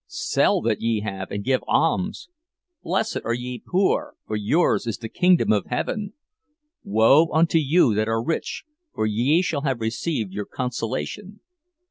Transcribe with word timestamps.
'—'Sell 0.07 0.61
that 0.61 0.81
ye 0.81 1.01
have 1.01 1.29
and 1.29 1.43
give 1.43 1.61
alms!'—'Blessed 1.67 3.19
are 3.23 3.35
ye 3.35 3.61
poor, 3.63 4.15
for 4.25 4.35
yours 4.35 4.87
is 4.87 4.97
the 4.97 5.07
kingdom 5.07 5.51
of 5.51 5.67
Heaven!'—'Woe 5.67 7.29
unto 7.31 7.59
you 7.59 7.93
that 7.93 8.07
are 8.07 8.23
rich, 8.25 8.63
for 8.95 9.05
ye 9.05 9.43
have 9.63 9.79
received 9.79 10.33
your 10.33 10.45
consolation! 10.45 11.41